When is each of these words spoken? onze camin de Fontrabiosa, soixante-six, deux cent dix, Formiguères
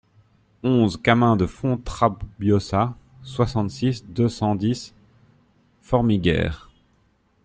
onze 0.63 0.97
camin 0.97 1.35
de 1.35 1.45
Fontrabiosa, 1.45 2.97
soixante-six, 3.21 4.03
deux 4.07 4.29
cent 4.29 4.55
dix, 4.55 4.95
Formiguères 5.83 6.71